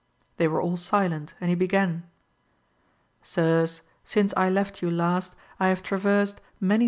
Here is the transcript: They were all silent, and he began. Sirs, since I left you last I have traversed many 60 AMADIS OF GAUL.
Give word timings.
They 0.37 0.47
were 0.47 0.59
all 0.59 0.77
silent, 0.77 1.35
and 1.39 1.49
he 1.49 1.55
began. 1.55 2.09
Sirs, 3.21 3.81
since 4.03 4.33
I 4.35 4.49
left 4.49 4.81
you 4.81 4.89
last 4.89 5.35
I 5.59 5.67
have 5.67 5.83
traversed 5.83 6.37
many 6.37 6.39
60 6.39 6.45
AMADIS 6.65 6.73
OF 6.73 6.79
GAUL. 6.79 6.79